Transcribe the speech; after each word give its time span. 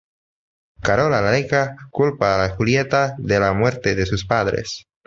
Carola 0.87 1.19
le 1.25 1.33
echa 1.41 1.61
la 1.67 1.75
culpa 1.91 2.33
a 2.43 2.49
Julieta 2.55 3.05
de 3.19 3.39
la 3.39 3.53
muerte 3.53 3.93
de 3.95 4.07
sus 4.07 4.25
padres. 4.25 4.87